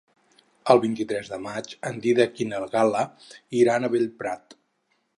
El 0.73 0.79
vint-i-tres 0.85 1.29
de 1.33 1.39
maig 1.43 1.77
en 1.91 2.01
Dídac 2.07 2.43
i 2.47 2.49
na 2.55 2.65
Gal·la 2.75 3.07
iran 3.63 3.83
a 3.91 3.95
Bellprat. 3.99 4.61